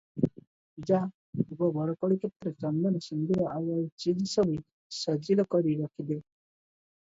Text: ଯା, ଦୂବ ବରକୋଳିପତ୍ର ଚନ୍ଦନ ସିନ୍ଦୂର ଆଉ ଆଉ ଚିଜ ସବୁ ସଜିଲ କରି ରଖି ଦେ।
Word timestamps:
ଯା, 0.89 0.99
ଦୂବ 1.41 1.67
ବରକୋଳିପତ୍ର 1.75 2.53
ଚନ୍ଦନ 2.63 3.01
ସିନ୍ଦୂର 3.09 3.45
ଆଉ 3.57 3.69
ଆଉ 3.77 3.85
ଚିଜ 4.05 4.27
ସବୁ 4.33 4.57
ସଜିଲ 5.03 5.47
କରି 5.53 5.77
ରଖି 5.85 6.09
ଦେ। 6.11 6.19